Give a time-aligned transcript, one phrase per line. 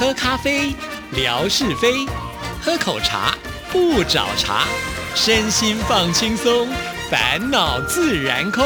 [0.00, 0.74] 喝咖啡，
[1.10, 2.08] 聊是非；
[2.62, 3.36] 喝口茶，
[3.70, 4.64] 不找茬。
[5.14, 6.66] 身心放轻松，
[7.10, 8.64] 烦恼自然空。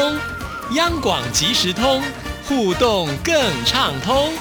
[0.75, 2.01] 央广即时通，
[2.47, 3.35] 互动更
[3.65, 4.31] 畅通。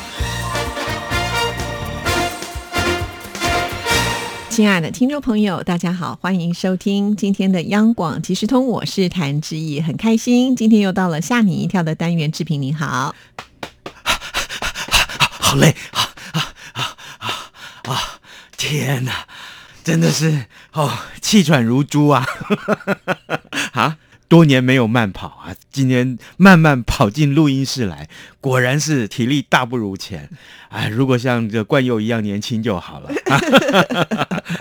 [4.49, 12.31] 亲爱的听众朋友，大家好，欢迎收听今天的央广即时通，我是谭志毅，很开心，今天又到了吓你一跳的单元。
[12.31, 13.13] 志平你好，
[15.41, 16.14] 好累啊啊啊啊啊！
[18.75, 19.25] 天哪，
[19.85, 22.27] 真的是哦，气喘如猪啊！
[23.71, 28.09] 啊，多年没有慢跑啊，今天慢慢跑进录音室来，
[28.41, 30.29] 果然是体力大不如前。
[30.71, 33.13] 哎，如果像这冠佑一样年轻就好了。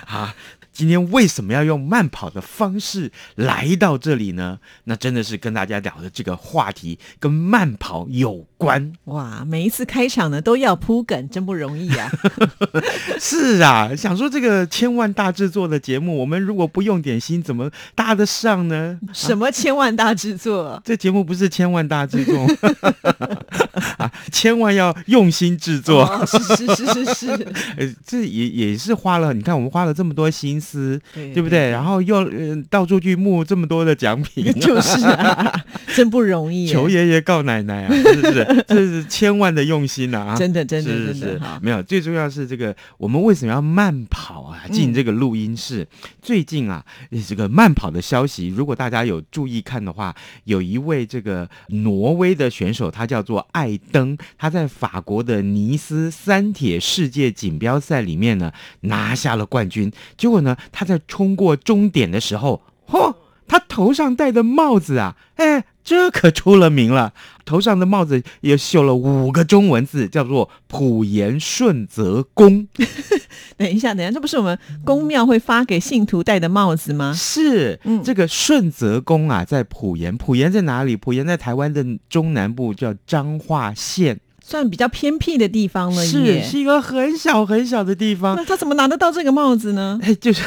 [0.06, 0.36] 啊，
[0.74, 4.60] 今天为什么要用慢跑的方式来到这里呢？
[4.86, 8.92] 那真的是跟大家聊的这个话题跟慢跑有关。
[9.06, 12.12] 哇，每一次开场呢都要铺梗，真不容易啊！
[13.22, 19.00] 是啊，想说这个千万大制作的节目，我们如果不用点心，怎么搭得上呢？
[19.14, 20.82] 什么千万大制作？
[20.86, 22.48] 这节目不是千万大制作
[23.98, 24.03] 啊，
[24.34, 26.04] 千万要用心制作。
[26.04, 27.28] 哦，是是是是是，
[27.78, 31.70] 呃，这也也是花了，你看我们花了这么多心思，对对不对？
[31.70, 35.64] 然后又呃到处去募这么多的奖品， 就是啊，
[35.96, 38.66] 真不容易，求爷爷告奶奶啊，是不是？
[38.68, 40.36] 这是千万的用心啊！
[40.36, 44.64] 真的真的是真的是好没有，最重要是这个，我们为什么要慢跑啊？
[44.72, 45.88] 进这个录音室，
[46.22, 46.84] 最近啊，
[47.28, 59.92] 这个慢跑的消息，如果大家有注意看的话，有一位这个挪威的选手，他叫做艾登，他在法国的尼斯三铁世界锦标赛里面呢拿下了冠军。
[60.18, 63.16] 结果呢，他在冲过终点的时候，嚯、
[63.48, 67.14] 他头上戴的帽子啊，哎，这可出了名了。
[67.46, 72.66] 头上的帽子也绣了五个中文字，叫做“普贤顺泽宫
[73.58, 76.94] 等一下，等一下，这不是我们宫庙会发给信徒戴的帽子”。
[76.96, 77.14] 吗？
[77.14, 80.16] 是，嗯这个顺泽宫啊，在普贤。
[80.16, 80.96] 普贤在哪里？
[80.96, 86.44] 普贤在台湾的中南部，叫彰化县，算比较偏僻的地方了是。
[86.44, 88.36] 是一个很小很小的地方。
[88.36, 89.98] 那他怎么拿得到这个帽子呢？
[90.04, 90.44] 哎， 就是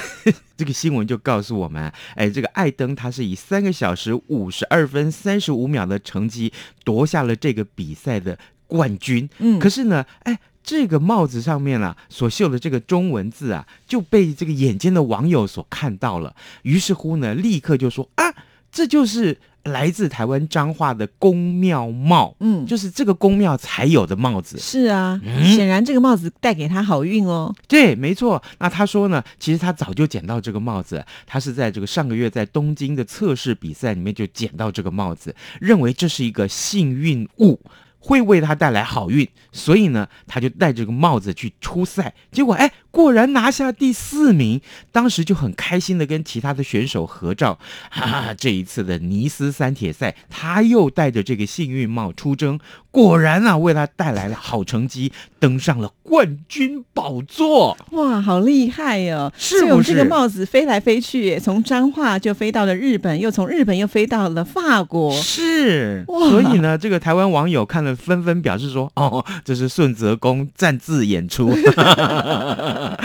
[0.57, 6.53] 这个新闻就告诉我们，哎，这个艾登他是以三个小时五十二分三十五秒的成绩
[6.85, 9.29] 夺下了这个比赛的冠军。
[9.39, 10.39] 嗯可是呢，哎。
[10.69, 16.35] 这个帽子上面啊，所绣的这个中文字啊，就被这个眼尖的网友所看到了。
[16.63, 18.35] 于是乎呢，立刻就说啊，
[18.73, 24.59] 这就是来自台湾彰化的宫庙帽，嗯，就是这个宫庙才有的帽子。
[24.59, 27.55] 是啊，嗯显然这个帽子带给他好运哦。
[27.69, 28.43] 对，没错。
[28.59, 37.61] 那他说呢，其实他早就捡到这个帽子，他是在这个上个月在东京的测试比赛里面就捡到这个帽子，认为这是一个幸运物。
[37.99, 44.63] 会为他带来好运，所以呢，他就戴这个帽子去出赛，结果哎，果然拿下第四名。
[44.91, 47.59] 当时就很开心的跟其他的选手合照，
[47.93, 52.59] 哈、哈，这一次的尼斯三铁赛，他又戴着这个幸运帽出征，
[52.91, 57.77] 果然啊，为他带来了好成绩，登上了冠军宝座。
[57.91, 59.31] 哇，好厉害哦！
[59.37, 65.13] 是我这个帽子飞来飞去，从彰化就飞到了日本，又从日本又飞到了法国。
[65.21, 71.55] 是，哇所以呢，这个台湾网友看了纷纷表示说：“哦，这是顺泽公擅自演出。”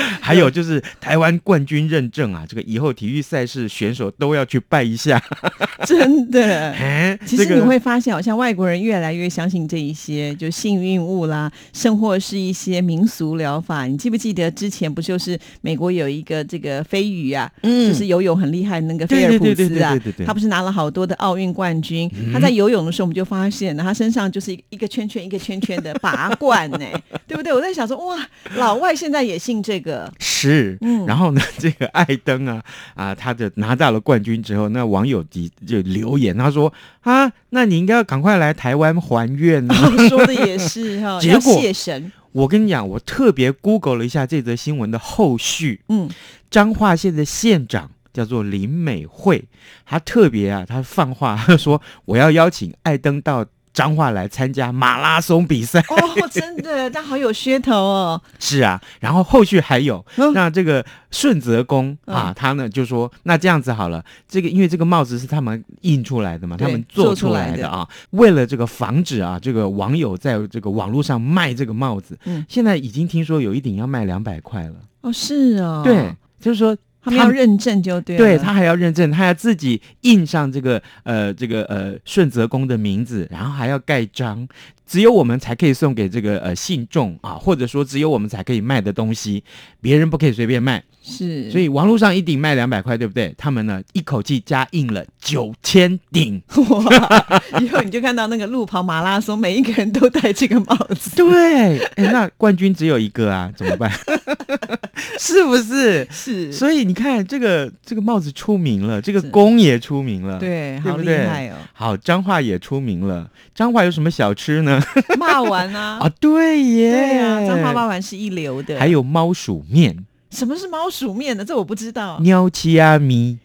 [0.22, 5.22] 还有就是台湾冠军认证啊，这个以后体育赛事选手都要去拜一下。
[5.86, 6.72] 真的。
[6.74, 13.86] 哎，其实你会发现，好像外国人越来越相信这一些，就幸运物啦，甚或是一些民俗疗法。
[13.86, 22.10] 你记不记得之前不就是美国有一个这个飞鱼啊，嗯就是游泳很厉害的那个菲尔普斯啊对对对对，他不是拿了好多的奥运冠军？
[22.32, 26.80] 他在游泳的时候，我们就发现了他身上就是一个圈圈一个圈圈的拔罐呢，
[27.28, 27.52] 对不对？
[27.54, 28.18] 我在想说，哇，
[28.56, 31.06] 老外现在也信这个，是，嗯。
[31.06, 32.64] 然后呢，这个艾登啊
[32.96, 39.74] 啊，他的拿到了冠军之后，那网友就就留言，他说啊，那你应该要赶快来台湾还愿呢。
[40.10, 46.10] 说的也是 哈，要结果谢神，我跟你讲，我特别 Google 了一下这则新闻的后续，嗯，
[46.50, 49.46] 彰化县的县长叫做林美惠，
[49.86, 55.80] 她特别啊，她放话，她说我要邀请艾登到彰化来参加马拉松比赛。
[55.82, 58.22] 哦，真的，但好有噱头哦。
[58.40, 60.34] 是啊，然后后续还有，嗯。
[60.34, 67.70] 那这个顺泽宫啊，他呢就说，那这样子好了，这个因为这个帽子是他们印出来的嘛，他们做做出出来的来的。
[67.70, 72.46] 啊，为了这个防止啊，这个网友在这个网络上卖这个帽子，嗯。
[72.50, 78.24] 现在已经听说有一顶要卖两百块了，哦，是哦，对，，就是说他们要认证就对了。
[78.24, 84.48] 对他还要认证，他要自己印上这个呃这个呃顺泽宫的名字，然后还要盖章，
[84.92, 89.42] 只有我们才可以送给这个呃信众啊，或者说只有我们才可以卖的东西，
[89.80, 90.84] 别人不可以随便卖。
[91.02, 93.34] 是，所以网络上一顶卖两百块，对不对？
[93.38, 96.42] 他们呢一口气加印了九千顶。
[96.70, 97.42] 哇！
[97.62, 101.16] 以后你就看到那个路跑马拉松，每一个人都戴这个帽子。
[101.16, 103.90] 对，哎，那冠军只有一个啊，怎么办？
[105.18, 106.06] 是不是？
[106.12, 111.56] 是，所以你看，这个这个帽子出名了，这个弓也出名了，对，好厉对不对害哦！
[111.72, 113.30] 好，彰化也出名了。
[113.56, 114.81] 彰化有什么小吃呢？
[115.18, 118.80] 骂完啊，啊，对耶，对啊，彰化骂完是一流的。
[118.80, 121.44] 还有猫鼠面、什么是猫鼠面呢？
[121.46, 122.18] 这我不知道。
[122.20, 123.40] 喵七阿咪，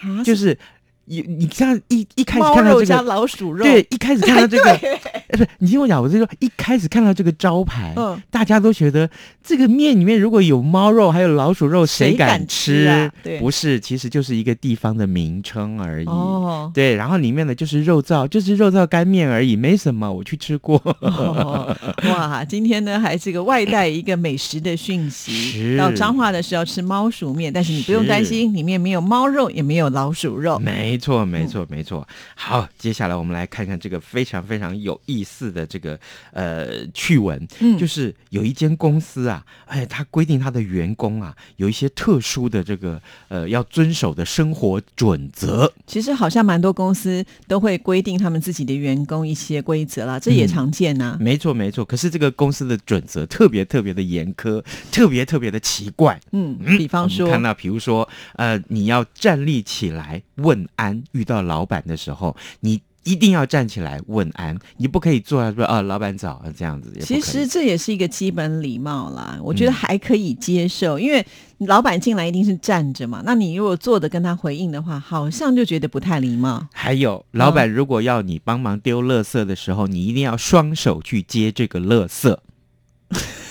[0.00, 0.58] 啊，就是
[1.06, 3.64] 你你这样一一开始猫肉加看到这个，老鼠肉。
[3.64, 4.98] 对，一开始看到这个，哎，
[5.28, 9.08] 不是，你听我讲，我是说一开始看到这个招牌，嗯大家都觉得
[9.42, 16.06] 这个面里面如果有猫肉还有老鼠肉，谁敢敢吃啊对不是，其实就是一个地方的名称而已。
[16.06, 20.12] 哦，对，然后里面的就是肉燥，就是肉燥干面而已，没什么。
[20.14, 22.44] 我去吃过，哦，哇！
[22.44, 25.32] 今天呢，还是个外带一个美食的讯息。
[25.32, 30.58] 是到彰化的时候吃猫鼠面，但是你不用担心，里面没有猫肉，也没有老鼠肉。
[30.58, 32.06] 没错，没错，没错。
[32.34, 35.98] 好，接下来我们来看看这个非常非常有意思的这个
[36.32, 45.72] 呃趣闻，嗯就是有一间公司啊，哎，他规定他的员工啊有一些特殊的这个呃要遵守的生活准则。
[45.86, 51.84] 其实好像蛮多公司都会规定他们自己的员工一些规则啦，这也嗯常见呐、没错，没错。
[51.84, 56.20] 可是这个公司的准则特别特别的严苛，特别特别的奇怪。
[56.32, 66.90] 嗯，嗯比方说看到，比如说，呃，你要站立起来问安，遇到老板的时候，你一定要站起来问安，你不可以坐在说啊，老板早啊这样子。
[67.02, 71.24] 其实这也是一个基本礼貌啦，我觉得嗯还可以接受，因为
[71.58, 76.66] 老板进来一定是站着嘛，那你如果坐着跟他回应的话，好像就觉得不太礼貌。
[76.72, 82.34] 还有，老板如果要你帮忙丢垃圾的时候，你一定要双手去接这个垃圾，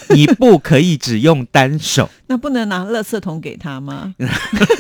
[0.16, 2.10] 你不可以只用单手。
[2.28, 4.16] 那不能拿垃圾桶给他吗？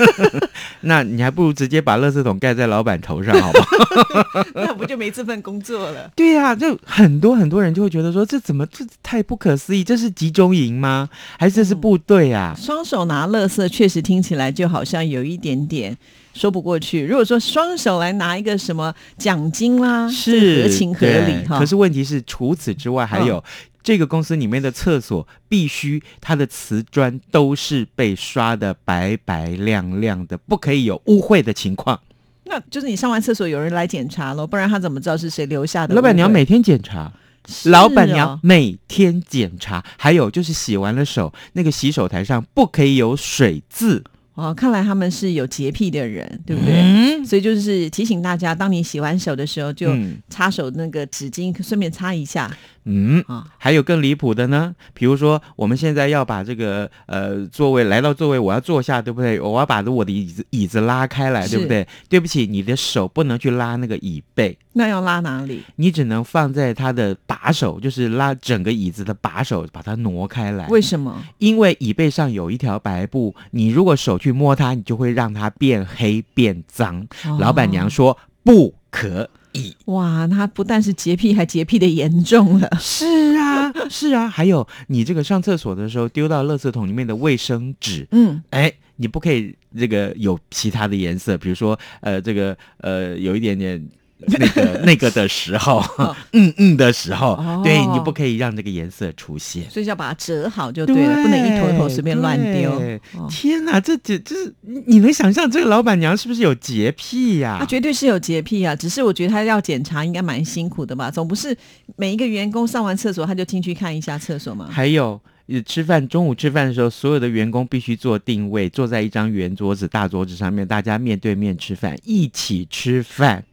[0.82, 4.46] 那你还不如直接把垃圾桶盖在老板头上，好不好？
[4.56, 6.12] 那不就没这份工作了？
[6.16, 9.84] 对呀、就很多很多人就会觉得说，这怎么这太不可思议？
[9.84, 11.10] 这是集中营吗？
[11.38, 12.56] 还是这是部队啊？
[12.58, 15.96] 双手拿垃圾确实听起来就好像有一点点
[16.34, 17.06] 说不过去。
[17.06, 21.60] 如果说双手来拿一个什么奖金啦，是合情合理哈。
[21.60, 23.44] 可是问题是，除此之外，还有、
[23.84, 32.00] 这个公司里面的厕所必须它的瓷砖都是被刷的白白亮亮的，不可以有污秽的情况。
[32.46, 35.94] 那就是你上完厕所有人来检查喽，不然他怎么知道是谁留下的？
[35.94, 37.12] 老板娘每天检查。
[37.46, 44.02] 是老板娘哦每天检查，还有就是洗完了手，那个洗手台上不可以有水渍，
[44.36, 46.74] 哦，看来他们是有洁癖的人，对不对？
[46.74, 52.50] 嗯，所以就是提醒大家，当你洗完手的时候，就嗯擦手那个纸巾，顺便擦一下
[52.86, 53.46] 嗯，啊。
[53.58, 59.40] 还有更离谱的呢，比如说我们现在要把这个呃座位来到座位，我要坐下，对不对？
[59.40, 61.88] 我要把我的椅子椅子拉开来，对不对？
[62.10, 65.64] 对不起，你的手不能去拉那个椅背，那要拉哪里？
[65.78, 70.68] 你只能放在它的把手，就是拉整个椅子的把手，把它挪开来。
[70.68, 71.24] 为什么？
[71.38, 77.08] 因为椅背上有一条白布，你如果手去摸它，你就会让它变黑变脏。
[77.40, 79.76] 老板娘哦说不可以。
[79.86, 82.70] 哇，那他不但是洁癖，还洁癖的严重了。
[82.80, 93.84] 是啊， 是啊，还有你这个上厕所的时候丢到垃圾桶里面的卫生纸，嗯，哎，你不可以这个有其他的颜色，比如说呃，这个呃有一点点。
[94.26, 95.84] 那个那个的时候，
[96.32, 99.70] 嗯嗯的时候，哦对你不可以让这个颜色出现。
[99.70, 102.82] 所以就要把它折好就对了，不能一坨一坨随便乱丢。
[103.30, 111.56] 天哪，这这这是你你能想象这个老板娘是不是有洁癖呀、她绝对是有洁癖啊，只是我觉得她要检查应该蛮辛苦的吧，总不是
[111.98, 114.68] 每一个员工上完厕所他就进去看一下厕所吗？
[114.72, 115.20] 还有。
[115.46, 123.44] 呃吃饭，中午吃饭的时候，所有的员工必须做定位，坐在一张圆桌子、大桌子上面，大家面对面吃饭，一起吃饭。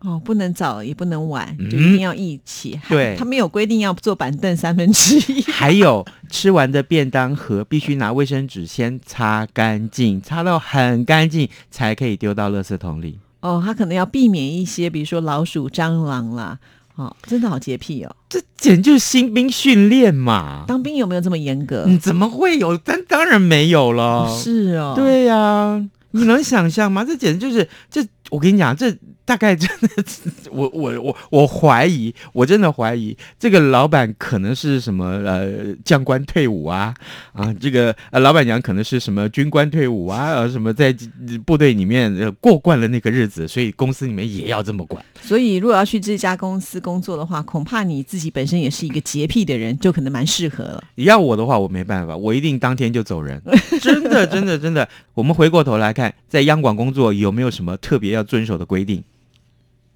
[0.00, 2.78] 哦，不能早也不能晚，嗯就一定要一起。
[2.82, 5.42] 还对他没有规定要坐板凳三分之一。
[5.52, 13.18] 还有吃完的便当盒必须拿卫生纸先擦干净，擦到很干净才可以丢到垃圾桶里。
[13.40, 16.58] 哦，他可能要避免一些，比如说老鼠、蟑螂啦。
[16.96, 18.14] 哦，真的好洁癖哦。
[18.28, 20.64] 这简直就是新兵训练嘛！
[20.66, 21.84] 当兵有没有这么严格？
[21.86, 22.76] 嗯，怎么会有？
[22.76, 24.28] 但当然没有了。
[24.36, 27.02] 是哦，，对呀、你能想象吗？
[27.02, 29.88] 这简直就是这，我跟你讲，这大概真的，
[30.50, 36.92] 我我我我怀疑，我真的怀疑这个老板可能是什么呃将官退伍啊
[37.32, 40.92] 啊，这个呃老板娘可能是什么军官退伍啊，呃什么在
[41.46, 45.04] 部队里面呃过惯了那个日子，所以公司里面也要这么管。
[45.22, 50.82] 所以如果要去这家公司工作的话，恐怕你自己本身也是一个洁癖的人，就可能蛮适合了。
[50.96, 53.40] 要我的话，我没办法，我一定当天就走人。
[53.80, 54.88] 真的，真的，真的。
[55.14, 59.04] 我们回过头来看，在央广工作有没有什么特别要遵守的规定？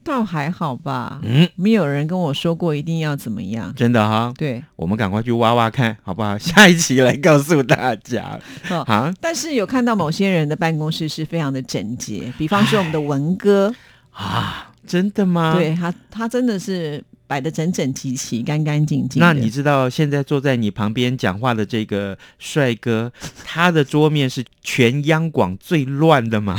[0.04, 3.72] 倒还好吧，嗯，没有人跟我说过一定要怎么样。
[3.74, 6.36] 真的哈，对，我们赶快去挖挖看，好不好？
[6.38, 8.38] 下一期来告诉大家
[8.70, 13.74] 哦啊但是有看到某些人的办公室是非常的整洁，比方说我们的文哥，
[14.12, 15.54] 啊，真的吗？。
[15.54, 19.20] 对他，他真的是摆的整整齐齐、干干净净。
[19.20, 23.12] 那你知道现在坐在你旁边讲话的这个帅哥，
[23.44, 26.58] 他的桌面是全央广最乱的吗？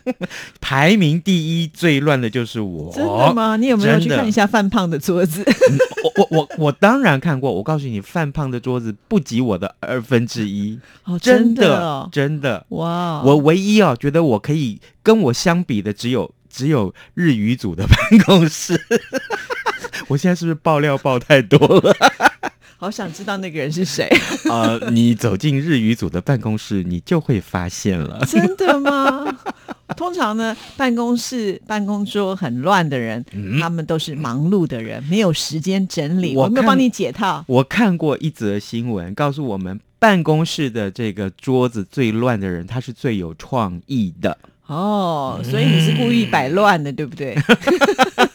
[0.60, 2.92] 排名第一最乱的就是我。
[2.92, 3.34] 真的？
[3.34, 3.56] 吗？
[3.56, 5.44] 你有没有去看一下范胖的桌子？
[6.04, 7.52] 我我我我当然看过。
[7.52, 12.64] 我告诉你，范胖的桌子不及我的二分之一，哦，真的哦，真的。
[12.70, 17.96] 哇哦，我唯一哦，觉得我可以跟我相比的只有只有日语组的办
[18.26, 18.80] 公室。
[20.08, 21.94] 我现在是不是爆料爆太多了？
[22.80, 24.08] 好想知道那个人是谁。
[24.48, 28.24] 呃，你走进日语组的办公室，你就会发现了。
[28.24, 29.26] 真的吗？
[29.96, 36.36] 通常呢，办公室办公桌很乱的人，嗯他们都是忙碌的人，没有时间整理。
[36.36, 37.44] 我没有帮你解套。
[37.48, 44.38] 我看过一则新闻，告诉我们办公室的这个桌子最乱的人，他是最有创意的。
[44.66, 47.34] 哦，所以你是故意摆乱的，对不对？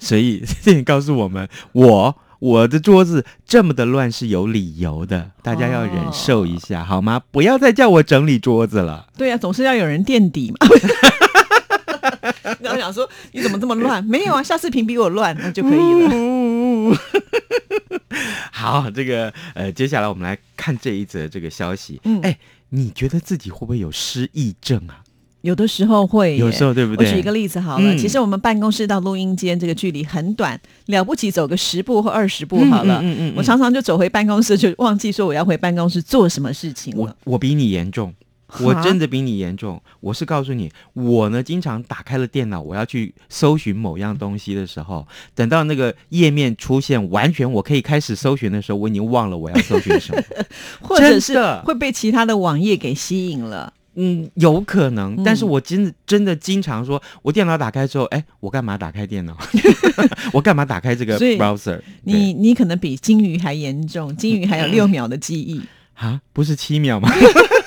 [0.02, 7.20] 所以这也告诉我们，我我的桌子这么的乱是有理由的，大家要忍受一下、好吗？
[7.30, 9.06] 不要再叫我整理桌子了。
[9.16, 10.56] 对呀、总是要有人垫底嘛。
[12.60, 14.02] 然后想说你怎么这么乱？
[14.04, 16.96] 没有啊，下次评比我乱，那就可以了。
[18.52, 22.00] 好，这个呃，接下来我们来看这一则这个消息。
[22.04, 22.38] 嗯哎，
[22.70, 25.04] 你觉得自己会不会有失忆症啊？
[25.42, 27.06] 有的时候会，有时候对不对？
[27.06, 33.00] 我举一个例子好了，嗯其实我们办公室到录音间这个距离很短，了不起走个十步或二十步好了。
[33.02, 37.16] 嗯嗯嗯嗯我常常就走回办公室，就忘记说我要回办公室做什么事情我了。
[37.24, 38.12] 我比你严重，
[38.60, 39.80] 我真的比你严重。
[40.00, 50.22] 我是告诉你，我呢经常打开了电脑，我要去搜寻某样东西的时候，等到那个页面出现完全我可以开始搜寻的时候，我已经忘了我要搜寻什么。
[50.82, 53.72] 或者是会被其他的网页给吸引了。
[54.02, 59.36] 嗯，有可能，嗯但是我真的真的经常说，我电脑打开之后，哎，我干嘛打开电脑？
[60.32, 61.78] 我干嘛打开这个 browser？
[62.04, 65.60] 你你可能比金鱼还严重，金鱼还有六 秒的记忆。
[65.94, 67.10] 啊，不是七秒吗？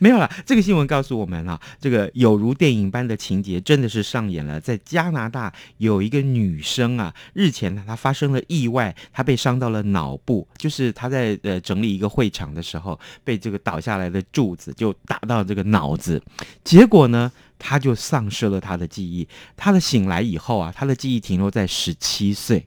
[0.02, 4.58] 没有啦，这个新闻告诉我们啊，这个有如电影般的情节真的是上演了。
[4.58, 16.22] 在加拿大有一个女生啊，日前呢她发生了意外，她被伤到了脑部，就是她在呃整理一个会场的时候，被这个倒下来的柱子就打到这个脑子，
[16.64, 19.28] 结果呢，她就丧失了她的记忆。
[19.54, 22.64] 她的醒来以后啊，她的记忆停留在十七岁。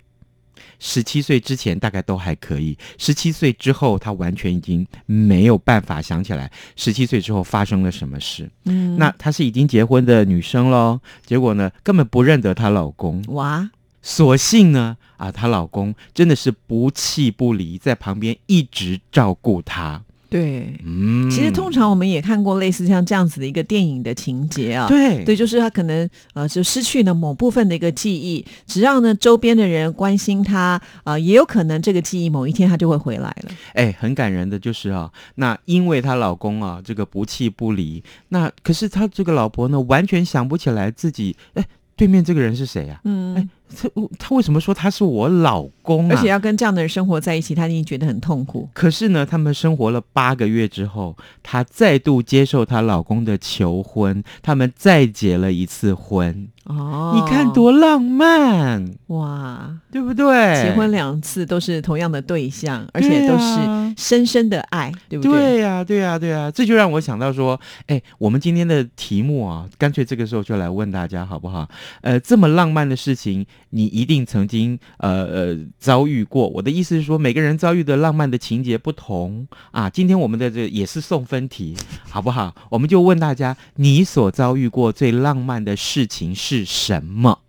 [0.79, 8.49] 十七岁之前大概都还可以，十七岁之后她完全已经没有办法想起来十七岁之后发生了什么事。
[8.65, 13.69] 嗯，那她是已经结婚的女生喽，结果呢根本不认得她老公，哇，
[14.01, 20.03] 所幸呢啊她老公真的是不弃不离，在旁边一直照顾她。
[20.33, 20.73] 对。
[20.83, 33.51] 嗯，其实通常我们也看过类似像这样子的一个电影的情节啊，对对，就是他可能呃就失去了某部分的一个记忆，只要呢周边的人关心他，呃也有可能这个记忆某一天他就会回来了。
[33.73, 41.63] 哎，很感人的就是啊，那因为她老公啊这个不弃不离，那可是她这个老婆呢完全想不起来自己哎
[41.95, 46.15] 对面这个人是谁呀、嗯，哎他他为什么说他是我老公啊？
[46.15, 48.69] 而且要跟这样的人生活在一起，他一定觉得很痛苦。
[48.71, 56.47] 可是呢，他们生活了八个月之后，她再度接受她老公的求婚，他们再结了一次婚。
[56.65, 60.63] 哦，你看多浪漫，哇，对不对？
[60.63, 65.31] 结婚两次都是同样的对象，而且都是啊深深的爱，对不对？
[65.31, 71.67] 对呀、对呀、对呀、这就让我想到说，哎，我们今天的题目啊，干脆这个时候就来问大家好不好？
[72.01, 76.47] 呃，这么浪漫的事情，你一定曾经呃呃遭遇过。
[76.47, 79.89] 我的意思是说，每个人遭遇的浪漫的情节不同啊。
[79.89, 81.75] 今天我们的这也是送分题，
[82.09, 82.55] 好不好？
[82.69, 87.39] 我们就问大家，你所遭遇过最浪漫的事情是什么？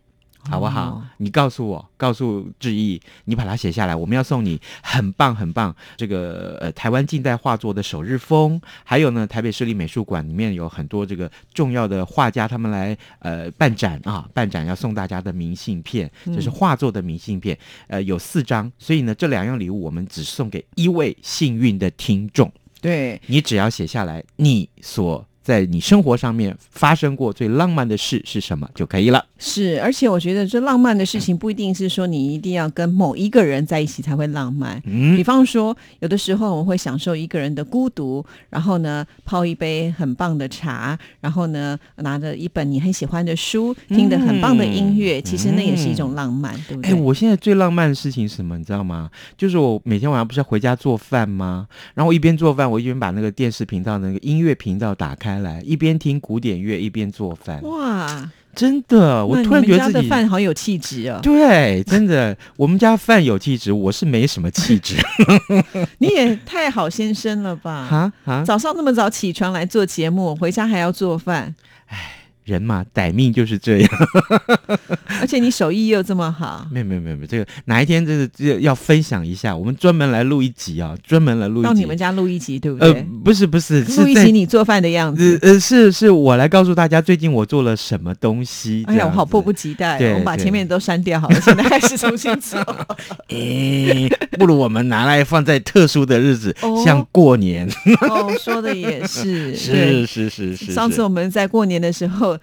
[0.51, 0.83] 好不好？
[0.91, 17.59] 哦你告诉我，告诉志毅，你把它写下来，我们要送你很棒很棒这个呃台湾近代画作的首日封，还有呢台北市立美术馆里面有很多这个重要的画家他们来呃办展啊，办展要送大家的明信片，就是画作的明信片，
[17.89, 22.53] 呃有四张，所以呢这两样礼物我们只送给一位幸运的听众。
[22.83, 29.25] 对，你只要写下来你所在你生活上面发生过最浪漫的事是什么就可以了。
[29.39, 34.83] 是，而且我觉得这浪漫的事情不一定是说你一定要跟某一个人在一起才会浪漫。
[34.87, 46.99] 嗯比，方说，有的时候我们会享受一个人的孤独，然后呢泡一杯很棒的茶，然后呢拿着一本你很喜欢的书，听着很棒的音乐，其实那也是一种浪漫，对不哎、对？
[46.99, 48.57] 我现在最浪漫的事情是什么？
[48.57, 49.11] 你知道吗？
[49.37, 51.69] 就是我每天晚上不是要回家做饭吗？
[51.93, 57.63] 然后我一边做饭，我一边把那个电视频道的那个音乐频道打开来，一边听古典乐一边做饭。
[57.63, 61.19] 哇，真的，我突然觉得自己饭好有气质哦！
[61.23, 64.95] 对，真的， 我们家饭有气质，我是没什么气质。
[65.99, 67.73] 你也太好先生了吧？
[67.73, 71.55] 啊啊，早上那么早起床来做节目，回家还要做饭，
[72.45, 73.91] 人嘛，歹命就是这样。
[75.21, 81.69] 而且你手艺又这么好，没有没有没有没有，这个哪一天真的这个要分享一下，我们专门来录一集啊，专门来录一集。
[81.69, 85.39] 到你们家录一集，对不呃对？，不是不是，录一集你做饭的样呃子。
[85.43, 88.85] 呃，是是我来告诉大家最近我做了什么东西。
[88.87, 92.61] 哎呀，我好迫不及待我们把前面都删掉好了，现在开始重新做。
[93.29, 94.09] 哎，
[94.39, 97.67] 不如我们拿来放在特殊的日子，哦像过年。
[98.11, 100.07] 哦，说的也是，是。
[100.07, 100.73] 是是是。
[100.73, 102.34] 上次我们在过年的时候，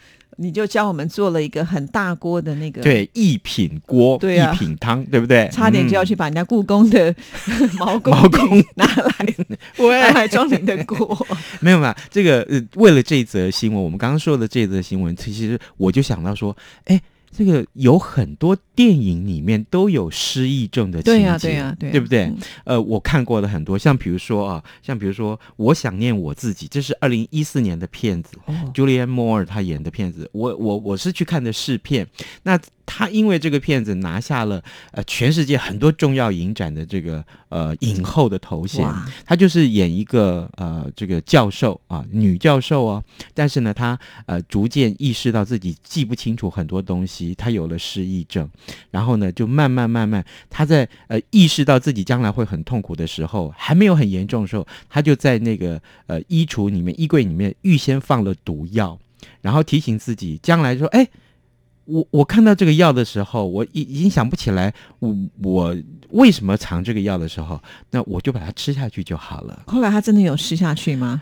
[0.42, 5.48] 你就教我们做了一个很大锅的那个，，对一品锅，对啊一品汤，对不对？
[5.52, 7.14] 差点就要嗯去把人家故宫的
[7.78, 9.14] 毛公毛公拿来
[9.48, 11.28] 拿 喂，来装你的锅。
[11.62, 11.96] 没有嘛？
[12.10, 16.56] 这个呃，为了这一则新闻，我们刚刚说的这则新闻，其实我就想到说，
[16.86, 17.00] 哎，
[17.32, 22.24] 这个有很多电影里面都有失忆症的情节，对呀，对呀，对呀，对不对？
[22.26, 22.38] 嗯。
[22.66, 32.08] 呃，我看过的很多，像比如说啊，像比如说，我想念我自己，这是二零一四年的片子，哦，Julianne Moore 她演的片子，我我我是去看的试片。
[32.44, 34.62] 那她因为这个片子拿下了
[34.92, 38.84] 呃全世界很多重要影展的这个呃影后的头衔。
[38.84, 48.50] 哇，她就是演一个呃这个教授啊，女教授哦，但是呢，她呃逐渐意识到自己记不清楚很多东西，他有了失忆症，
[48.90, 58.98] 然后呢，就慢慢慢慢，他在呃意识到自己将来会很痛苦的时候，还没有很严重的时候，他就在那个呃衣橱里面、衣柜里面预先放了毒药，
[59.42, 61.08] 然后提醒自己将来说，哎。
[61.86, 65.76] 我我看到这个药的时候，我已已经想不起来我我
[66.12, 69.64] 为什么藏这个药的时候，那我就把它吃下去就好了。
[69.66, 71.22] 后来他真的有吃下去吗？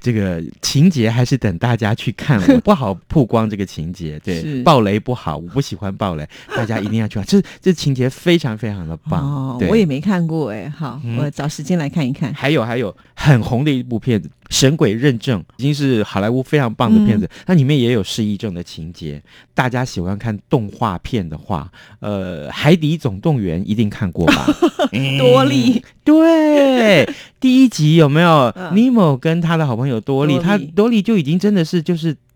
[0.00, 9.22] 这个情节还是等大家去看，我 不好曝光这个情节，是对，暴雷不好，我不喜欢爆雷，大家一定要去看，这这情节非常非常的棒。
[9.22, 12.32] 哦，我也没看过哎，好，嗯我找时间来看一看。
[12.34, 19.22] 还有还有很红的一部片子《神鬼认证》，已经是好莱坞非常棒的片子，嗯那里面也有失忆症的情节。
[19.54, 24.46] 大家喜欢看动画片的话，呃，《海底总动员》一定看过吧？
[25.18, 27.08] 多利，对，
[27.38, 30.34] 第一集有没有嗯尼莫跟他的好朋友多利？
[30.34, 32.29] 多利他多利就已经真的是就是哎。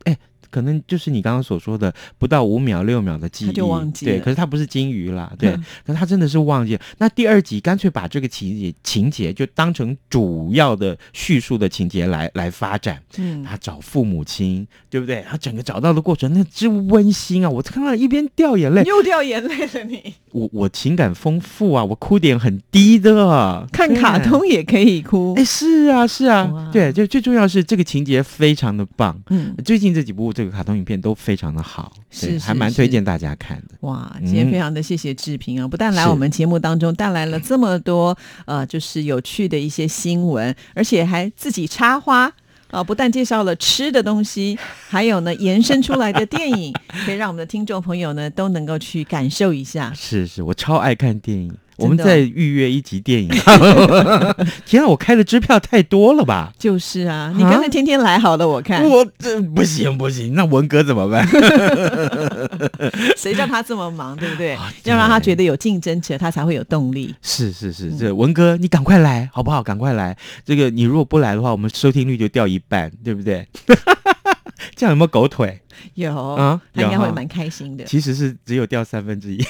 [0.54, 6.80] 可能就是你刚刚所说的不到五秒六秒的记忆，他就忘记对，可是他不是金鱼啦，对，嗯 可是他真的是忘记了。
[6.98, 13.02] 那第二集干脆把这个情节情节就当成主要的叙述的情节来来发展。
[13.18, 15.24] 嗯，他找父母亲，对不对？
[15.28, 17.50] 他整个找到的过程那之温馨啊！
[17.50, 20.14] 我看到一边掉眼泪，又掉眼泪了你。
[20.30, 23.66] 我我情感丰富啊，我哭点很低的。
[23.72, 29.18] 看卡通也可以哭哎，，是啊，是啊，对，就最重要是这个情节非常的棒。
[29.30, 33.74] 嗯，最近这几部这个卡通影片都非常的好，是还蛮推荐大家看的。
[33.80, 42.32] 哇，今天嗯非常的谢谢志平啊，不但来我们节目当中带来了这么多呃，就是有趣的一些新闻，而且还自己插花。
[42.70, 46.74] 啊，不但介绍了吃的东西，还有呢延伸出来的电影，
[47.06, 49.92] 可以让我们的听众朋友呢都能够去感受一下。
[49.94, 51.54] 是是，我超爱看电影。
[51.76, 53.28] 我们再预约一集电影。
[54.64, 56.52] 天啊，我开的支票太多了吧？
[56.58, 61.26] 就是啊，你干脆天天来好了，我看我这不行不行，那文哥怎么办？
[63.16, 64.54] 谁叫他这么忙，对不对？
[64.54, 67.14] 啊要让他觉得有竞争者，他才会有动力。
[67.22, 69.62] 是是是，嗯这文哥你赶快来好不好？
[69.62, 73.46] 赶快来，这个你如果不来的话，我们收听率就掉一半，对不对？
[74.76, 75.60] 这样有没有狗腿？
[75.94, 77.84] 有，啊他应该会蛮开心的。
[77.84, 79.44] 其实是只有掉三分之一。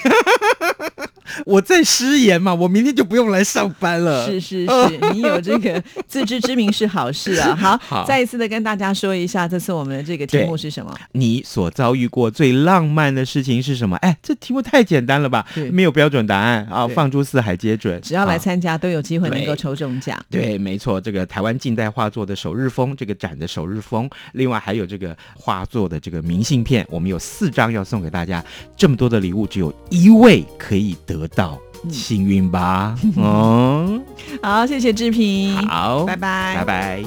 [1.47, 4.27] 我在失言嘛，我明天就不用来上班了。
[4.27, 7.55] 是是是， 你有这个自知之明是好事啊。
[7.61, 10.95] 好，好再一次的跟大家说一下，这次我们的这个题目是什么？
[11.13, 13.97] 你所遭遇过最浪漫的事情是什么？
[13.99, 15.47] 哎，这题目太简单了吧？
[15.73, 18.01] 没有标准答案啊，放诸四海皆准。
[18.01, 20.19] 只要来啊参加都有机会能够抽中奖。
[20.31, 28.45] 对，没错，这个台湾近代画作的首日封，这个展的首日封，另外还有这个画作的这个明信片，我们有四张要送给大家。
[28.77, 31.91] 这么多的礼物，只有一位可以得到，嗯。
[31.91, 32.97] 幸运吧？
[33.17, 34.05] 嗯，
[34.43, 37.03] 好，谢谢志平，好，拜拜，拜拜。